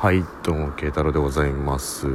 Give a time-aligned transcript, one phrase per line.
[0.00, 2.06] はいどうも慶太郎でございます。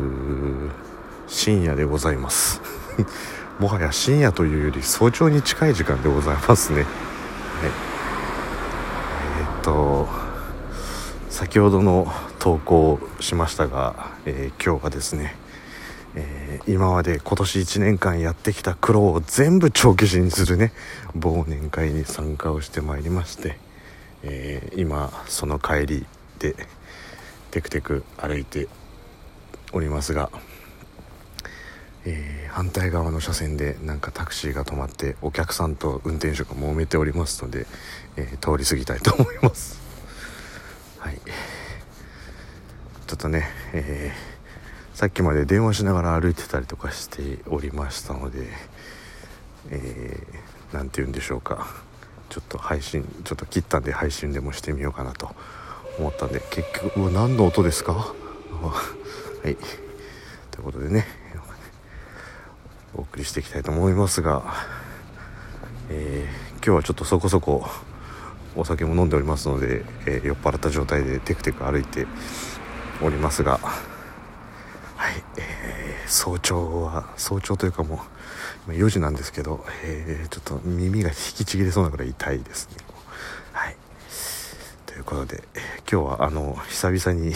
[1.28, 2.62] 深夜でございます。
[3.60, 6.84] もはや深夜というより早朝に近い時間でございますね。
[6.84, 6.86] はい。
[9.42, 10.08] えー、っと
[11.30, 12.10] 先ほどの
[12.40, 15.36] 投稿しましたが、えー、今日はですね、
[16.16, 20.72] えー、今まで今年1年間やってきた苦労を全部帳消しにするね
[21.20, 23.60] 忘年会に参加をしてまいりまして、
[24.22, 26.06] え今その帰り
[26.40, 26.56] で
[27.54, 28.68] テクテク歩いて
[29.74, 30.32] おりますが、
[32.04, 37.68] えー、反対側の車線でなんかタクシーが止まってお客さんと運転手が揉めておりますので、
[38.18, 39.80] えー、通り過ぎたいと思います。
[40.98, 41.22] はい。
[43.06, 48.48] ちょっとね、えー、さっきまで電話しながら歩いてたりとかしておりましたので
[49.70, 51.68] 何、えー、て言うんでしょうか。
[52.30, 55.36] ちょっと配信ちょっと切ったんで配信でもしてみようかなと
[56.00, 57.94] 思ったんで結局何の音ですか？
[58.64, 58.74] は
[59.50, 59.56] い。
[60.52, 61.06] ということでね
[62.96, 64.44] お送りしていきたいと思いますが、
[65.90, 67.68] えー、今日はちょっとそこそこ
[68.56, 72.06] お酒も飲んでおりますので、えー、酔っ払った状態でテクテク歩いて
[73.02, 73.60] おりますが
[74.96, 78.04] はい、えー、早朝は早朝というかも
[78.68, 82.78] う4時なんですけど、えー、ちょっと耳が引きちぎれそうなぐらい痛いですね。
[85.04, 85.44] いうことで、
[85.92, 87.34] 今日はあの久々に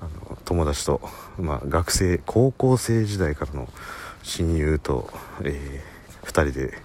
[0.00, 1.00] あの友達と、
[1.38, 3.68] まあ、学生高校生時代からの
[4.22, 5.10] 親友と、
[5.42, 6.78] えー、2人で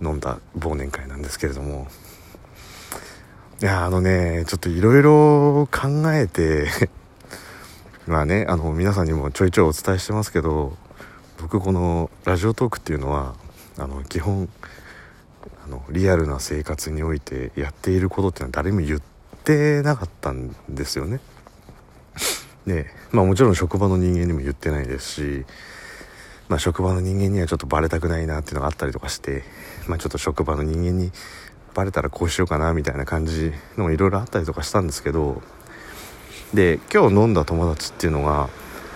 [0.00, 1.88] 飲んだ忘年会なんですけれども
[3.60, 6.68] いやあのねちょっといろいろ考えて
[8.06, 10.76] まあねあの皆さんにもちょいちょいお伝えしてますけど
[11.40, 13.34] 僕このラジオトークっていうのは
[13.76, 14.48] あの基本
[15.64, 19.17] あのリアルな生活においてやっていることっていうのは誰も言って
[19.82, 21.20] なかったんですよね。
[22.66, 25.46] でまあもちろん職場の人間にも言ってないですし、
[26.48, 29.42] まあ、職場の人間にはちょっとバレたくないなっていうのがあったりとかして、
[29.86, 31.10] まあ、ちょっと職場の人間に
[31.74, 35.42] バレたらこうしようかなみたいな感じのもいろいろあったりとかしたんですけど
[36.52, 38.48] で今日飲んだ友達っていうのが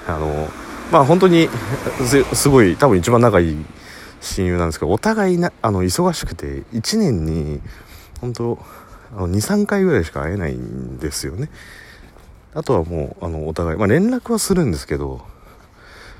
[0.07, 0.49] あの
[0.91, 1.49] まあ本当に
[2.35, 3.65] すごい多分一番仲いい
[4.21, 7.61] 親友なんですけどお互いなあの忙しくて1年に
[8.21, 8.59] 本当
[9.12, 11.50] あの23回ぐらいしか会えないんですよね。
[12.55, 15.23] あとはもうあのお互い、まあ、連絡はするんですけど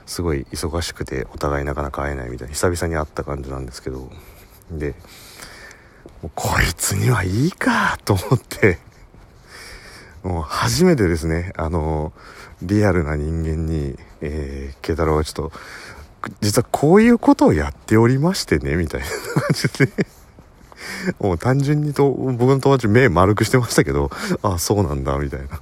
[0.07, 4.11] すごい忙しくてお互いなかなか会えないみたいな久々に会った感じなんですけど
[4.71, 4.95] で
[6.35, 8.79] こいつにはいいかと思って
[10.23, 12.15] もう初めてですねあの
[12.63, 15.53] リアルな人間に、えー、慶太郎はちょっと
[16.41, 19.15] 実はこういうことをやっておりましてね、みたいな感
[19.53, 20.22] じで。
[21.19, 24.11] もう単純にと、僕の友達目丸くしてましたけど、
[24.43, 25.61] ああ、そうなんだ、みたいな。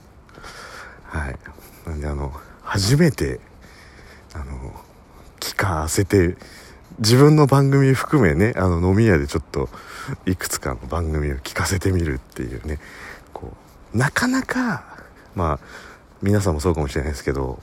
[1.04, 1.38] はい。
[1.86, 2.32] なんであの、
[2.62, 3.41] 初めて、
[4.34, 4.44] あの、
[5.41, 6.36] 聞かせて、
[6.98, 9.69] 自分の番組含めね、あの、飲み屋でちょっと、
[10.26, 12.78] いくつかの番組を聞かせてみるっていうね、
[13.32, 13.53] こ
[13.94, 14.84] う、なかなか、
[15.34, 15.59] まあ、
[16.22, 17.62] 皆さんもそうかもしれないですけど、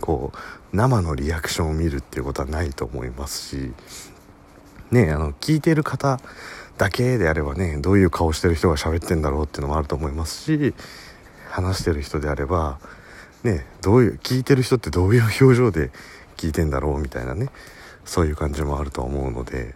[0.00, 3.72] こう生のリアクションを見るっていうことはないと思いますし
[4.90, 6.20] ねあの聞いてる方
[6.78, 10.74] だけであればねどういう顔してる人が喋ってんだろうっていうのもあると思いますし
[11.50, 12.78] 話してる人であれば
[13.42, 15.90] ねどういう聞いてる人ってどういう表情で
[16.36, 17.48] 聞いてんだろうみたいなね
[18.04, 19.74] そういう感じもあると思うので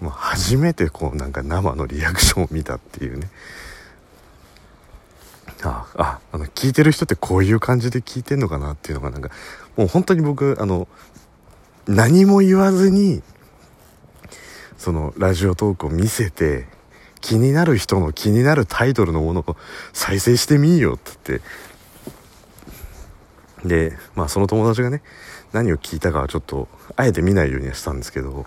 [0.00, 3.30] もう初めてこうなんか生のリアクションを見たっていうね。
[5.62, 9.30] あああの聞いてる人ってこういう感じで聞いてんのかなっていうのがなんか
[9.76, 10.86] もう本当に僕あの
[11.86, 13.22] 何も言わずに
[14.78, 16.66] そのラジオトークを見せて
[17.20, 19.56] 気になる人の気になるタイトルのものを
[19.92, 21.46] 再生してみよって言って。
[23.64, 25.02] でまあその友達がね
[25.52, 28.46] 何を聞いたかはちょっとあえて見ないようにはしたんですけど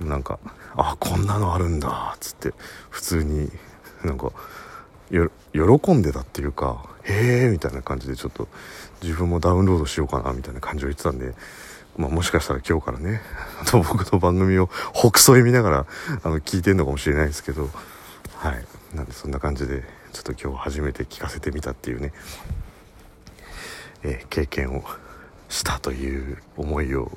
[0.00, 0.38] なんか
[0.76, 2.52] あこんなのあるんだっつって
[2.90, 3.50] 普通に
[4.04, 4.32] なんか
[5.10, 8.48] 喜んでたっていうかへえみたいな感じでちょっと
[9.02, 11.34] 自分もダウンロードしようかなみたいな感じを言ってたんで、
[11.98, 13.20] まあ、もしかしたら今日からね
[13.72, 15.86] 僕の番組をほくそ笑みながら
[16.22, 17.68] あの聞いてんのかもしれないですけど
[18.36, 18.64] はい。
[18.94, 22.12] なんでそんな感じでちょっと今日初めて聞かせてみたっていうね、
[24.02, 24.84] えー、経験を
[25.48, 27.10] したという思いを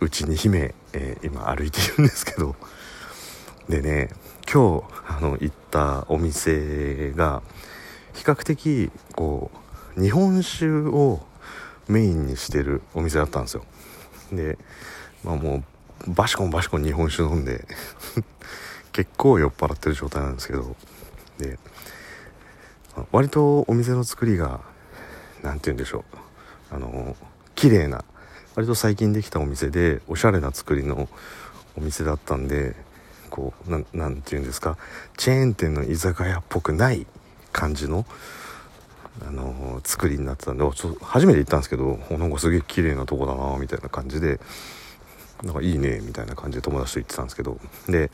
[0.00, 2.54] 内に秘め、えー、今歩いているんですけど。
[3.68, 4.08] でね
[4.52, 7.40] 今日あの行ったお店が
[8.14, 9.50] 比較的こ
[9.96, 11.20] う日本酒を
[11.90, 13.64] メインにしてるお店だったんですよ。
[14.32, 14.58] で
[15.24, 15.64] まあも
[16.06, 17.66] うバシコンバシコン日本酒飲んで
[18.92, 20.76] 結構酔っ払ってる状態なんですけど。
[21.38, 21.58] で
[23.12, 24.60] 割とお店の作りが
[25.42, 26.04] 何て言うんでしょ
[26.70, 26.74] う。
[26.74, 27.16] あの
[27.54, 28.04] 綺麗な
[28.54, 31.08] 割と最近できたお店でおしゃれな作りの
[31.76, 32.76] お店だったんで
[33.30, 34.76] こう何て言うんですか。
[35.16, 37.06] チェーン店の居酒屋っぽくない
[37.52, 38.04] 感じの
[39.26, 40.64] あの作りになってたんで
[41.02, 44.40] 初めて行ったんですけどなんかすげえ綺麗なとこだなみたいな感じで
[45.42, 47.58] なんかいいねみたいな感じで友達と行ってたんですけど。
[47.88, 48.10] で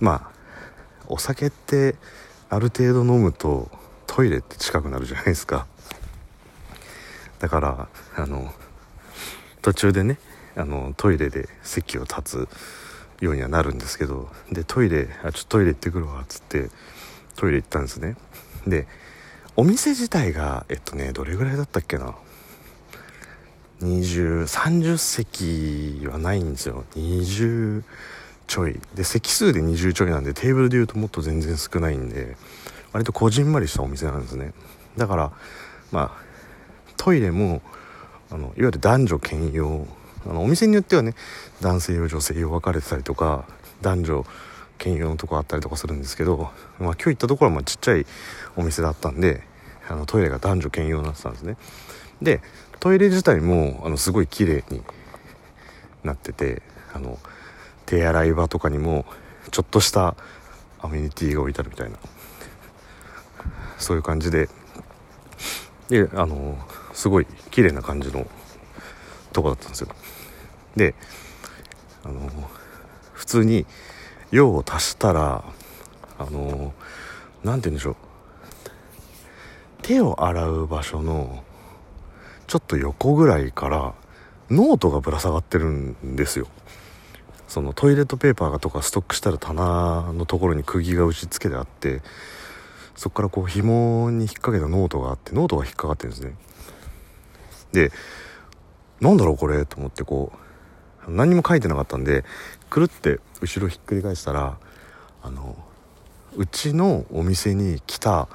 [0.00, 0.36] まあ
[1.08, 1.94] お酒って
[2.48, 3.70] ある程度飲むと
[4.06, 5.66] トイレって近くなるじゃないですか。
[7.38, 8.52] だからあの
[9.62, 10.18] 途中でね
[10.56, 12.48] あのトイレで席を立
[13.18, 16.70] つようにはなるんですけどでトイレあちょっとトイレ行ってくるわっつって
[17.36, 18.16] トイレ行ったんですね。
[18.66, 18.86] で
[19.56, 22.14] お店自体がえっとねどれぐらいだったっけな
[23.80, 26.84] ？2030席はないんですよ。
[26.94, 27.82] 20
[28.46, 28.78] ちょい。
[28.94, 32.36] で席数で20ちょいなんでテーブルでいうともっと全然少ないんで
[32.92, 34.52] 割とこじんまりしたお店なんですね。
[34.96, 35.32] だから
[35.90, 36.26] まあ
[36.96, 37.62] トイレも
[38.30, 39.86] あのいわゆる男女兼用。
[40.28, 41.14] あのお店によってはね
[41.62, 43.46] 男性用女性用分かれてたりとか
[43.80, 44.26] 男女
[44.78, 48.06] 兼用のとこあったりとかするんですけど、まあ、今日行ったところはまちっちゃい
[48.56, 49.42] お店だったんで
[49.88, 51.56] あのトイレが男女兼用になってたんですね。
[52.20, 52.40] で
[52.80, 54.82] トイレ自体もあのすごい綺麗に
[56.04, 56.62] なってて
[56.92, 57.18] あの
[57.84, 59.04] 手洗い場とかにも
[59.50, 60.16] ちょっとした
[60.80, 61.98] アメニティが置いてあるみたいな。
[63.78, 64.48] そういう感じで。
[65.88, 66.58] であの
[66.92, 68.26] すごい綺麗な感じの
[69.32, 69.88] とこだったんですよ。
[70.74, 70.94] で
[72.02, 72.28] あの
[73.12, 73.66] 普通に
[74.30, 75.44] 用を足したら
[76.18, 76.74] あの
[77.44, 77.96] 何て言うんでしょう。
[79.82, 81.44] 手を洗う場所の
[82.46, 83.94] ちょっと横ぐらいから
[84.50, 86.46] ノートがぶら下がってるんですよ。
[87.46, 92.02] そのトイレットペーパーがとかストックしたら棚のところに釘が打ち付けてあって
[92.96, 96.34] そこからこう紐に引っ掛けたノートがあってノートが引っかかってるんですね。
[97.72, 97.92] で
[99.00, 99.64] なんだろうこれ？
[99.66, 100.38] と思ってこう
[101.08, 102.24] 何も書いてなかったんで
[102.70, 104.58] くるって後ろひっくり返したら
[105.22, 105.56] あの
[106.36, 108.28] うちのお店に来た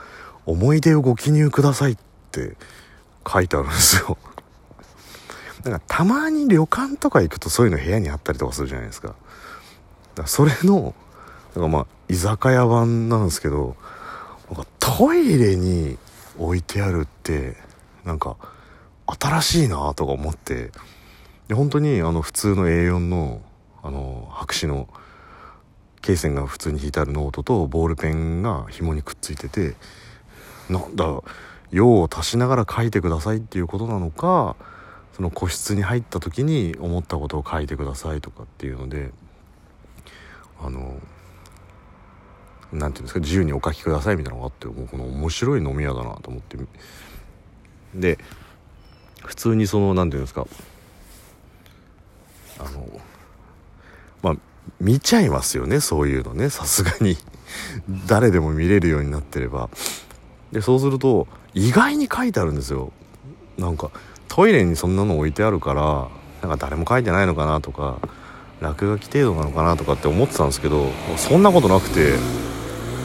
[0.46, 1.98] 思い出をご記入くださいっ
[2.32, 2.56] て
[3.28, 4.18] 書いてあるんですよ。
[5.64, 9.14] なんかたまに旅館とか行くとそういうの部屋にあったりとかするじゃないですか。
[10.16, 10.96] だかそれの
[11.56, 13.76] なんかまあ居酒屋版なんですけど
[14.50, 15.98] なんかトイレに
[16.38, 17.56] 置いてあるって
[18.04, 18.36] なんか
[19.20, 20.72] 新しいなとか思って
[21.52, 23.42] で本当にあの普通の A4 の
[23.84, 24.88] あの白紙の
[26.02, 29.76] 罫線が普通に引いてあるノートとボールペンが紐にくっついてて
[30.70, 31.06] なんだ
[31.70, 34.56] 用を足しながら書いてくださいっていうことなのか
[35.12, 39.12] その個室に入った時に思ったことを書いてくださいとかっていうので
[40.64, 41.02] あの
[42.72, 46.58] 何て言うんですか自由にお書きくださいみたいなのがあってもうこの面白い飲み屋だなと思って。
[47.94, 48.18] で
[49.26, 50.48] 普通にその何て言うんですか
[52.66, 52.88] あの
[54.22, 54.36] まあ
[54.80, 57.18] 見ちゃいますよねそういうのねさすがに。
[58.08, 59.70] 誰でも見れるようになってれば。
[60.52, 62.92] でそうすると意外に書いてあるんですよ。
[63.58, 63.92] なんか
[64.28, 66.08] トイレにそんなの置いてあるから
[66.42, 68.00] なんか誰も書いてないのかなとか
[68.60, 72.16] 落書き程度なのかなとかって思ってたんですけどそんなことなくて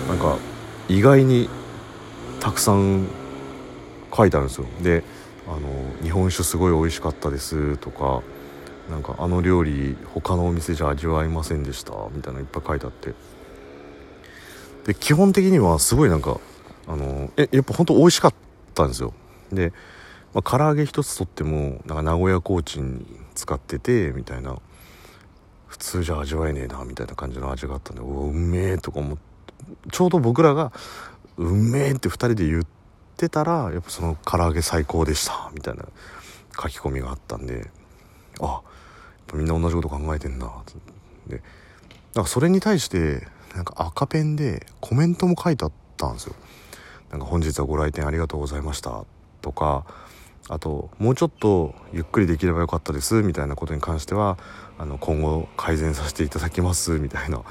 [0.09, 0.39] なんか
[0.89, 1.49] 意外に
[2.41, 3.07] たくさん
[4.17, 4.67] 書いてあるんですよ。
[4.83, 5.03] で
[5.49, 5.61] あの
[6.03, 8.23] 「日本酒すごい美味しかったです」とか
[8.91, 13.15] 「なんかあの料理他のお店じゃ味わいませんでした」みたいなのいっぱい書いてあって。
[14.85, 16.39] で基本的にはすごいなんか
[16.87, 18.35] あのえやっぱ本当美味しかっ
[18.75, 19.13] たんですよ。
[19.53, 19.73] で、
[20.33, 24.57] まあ、唐揚げ一つとってもなんか名古屋コーチン使っててみたいな。
[25.67, 29.37] 普通じゃ味わえねえなみたいな感じの味があったんでおうめえとか思って。
[29.91, 30.73] ちょうど僕らが
[31.37, 32.65] 「うめえ」って2人で言っ
[33.17, 35.85] てたらやっぱその唐揚げ最高でしたみたいな
[36.61, 37.71] 書き込みがあったんで
[38.41, 38.61] あ
[39.35, 40.53] みんな同じこと考えてんな。
[41.27, 41.43] で
[42.15, 46.35] なんかそれに対してなんか赤ペンでコメントも書いてあったんですよ。
[47.11, 49.05] なんか本日はご来店ありがとうございました。
[49.43, 49.85] とか
[50.49, 53.23] あともうちょっとゆっくりできればよかったです。
[53.23, 54.39] みたいなことに関しては
[54.79, 56.99] あの今後改善させていただきます。
[56.99, 57.43] みたいな。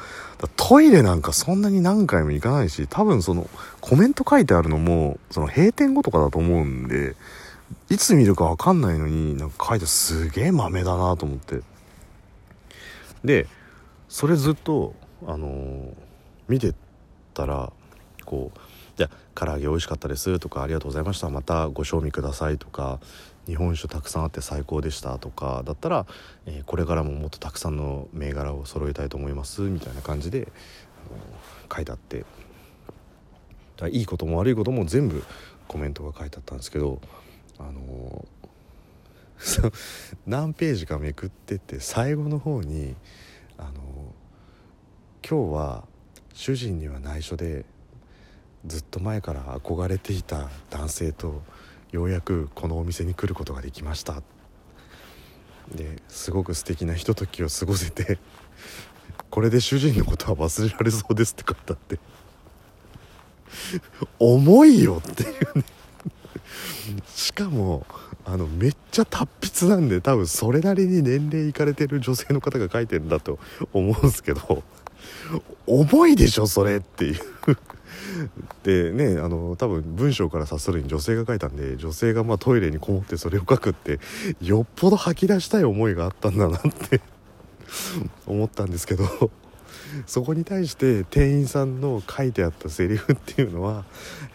[0.56, 3.50] トイレなんかそんなに何回も行かないし多分その
[3.82, 7.16] コメント書いてあるのもその閉店後とかだと思うんで
[7.90, 11.62] いつ見るか分かんないのになんか書いてすげえ豆だなと思って。
[13.24, 13.48] で
[14.08, 14.94] それずっと
[15.26, 15.94] あのー、
[16.48, 16.74] 見て
[17.34, 17.74] たら
[18.24, 18.60] こう
[18.98, 23.00] じゃ唐揚げ美味しかったですとかありがとうございましたまたご賞味くださいとか
[23.48, 26.06] 日本酒たくさんあって最高でしたとかだったら、
[26.46, 30.48] えー、これからももっとたくさんの銘柄を揃えたいと思いますみたいな感じで
[31.74, 32.26] 書いてあって。
[33.90, 35.24] いいことも悪いことも全部
[35.68, 37.02] コメントが書いてあったんですけど
[37.60, 39.74] あのー、
[40.28, 42.96] 何ページかめくってって最後の方に
[43.58, 45.84] あのー、今日は
[46.34, 47.66] 主人には内緒で
[48.66, 51.42] ずっと前から憧れていた男性と
[51.92, 54.22] ようやくこのお店に来ることができました。
[55.74, 58.20] ですごく素敵なひとときを過ごせて
[59.32, 62.00] これで主人のことは忘れられそうですって書いてあって
[64.20, 65.64] 重いよっていうね。
[67.08, 67.86] しかも
[68.26, 73.40] あのめっちゃ達筆なんで多分それなりに年齢いかれてる女性の方が書いてるんだと
[73.74, 74.64] 思うんですけど
[75.68, 77.16] 重いでしょそれっていう。
[78.64, 84.00] でねあの多分文章から察するに女性が書いたんで女性がまトイレにこもってそれを書くって
[84.42, 87.02] よっぽど吐き出したい思いがあったんだなって
[88.26, 89.04] 思ったんですけど
[90.06, 93.86] そこに対して店員さんの書いてあったセリフっていうのは、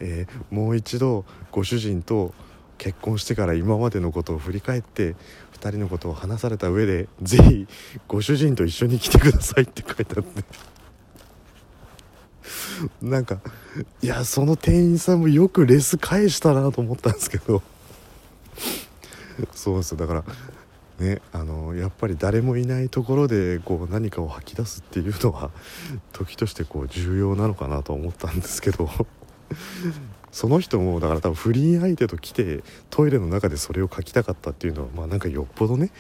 [0.01, 2.35] えー、もう一度ご主人と
[2.79, 5.15] 結婚してから今までのことを振り返って
[5.61, 7.67] 2人のことを話された上で是非
[8.09, 10.45] ご主人と一緒に来てくださいって書いてあって。
[13.03, 13.41] なんか
[14.03, 17.63] いやその店員さんもよくレス返したなと思ったんですけど。
[19.53, 20.25] そうですだから
[21.01, 25.51] ねあのやっぱり誰もいないところでこう何かを吐き出すっていうのは
[26.13, 28.89] 時としてこう重要なのかなと思ったんですけど
[30.31, 35.91] その人もだから多分不倫相手と来てトイレの中でそれを書きたかったっていうのはまあなんかよっぽどね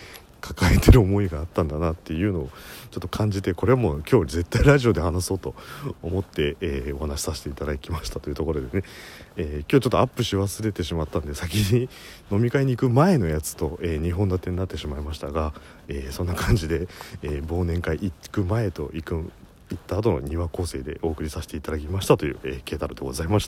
[0.41, 2.51] 抱えてる思いがあったんだなっていうのを
[2.91, 5.55] ちょっと感じてこれはもう今日絶対ラジオで話そうと
[6.03, 8.85] 思って、えー、お話しさせていただきましたというところでね、
[9.37, 11.89] えー、今日ちょっとアップし忘れてしまったんで先に
[12.31, 15.53] 飲み会に行く前のやつと、えー、2本立てになってしまいましたが、
[15.89, 16.89] えそんな感じで、
[17.23, 19.31] え忘年会行く前と行く
[19.71, 23.39] 行った後の庭構成でお送りさせていただきましたという、えー、ケータルでございました。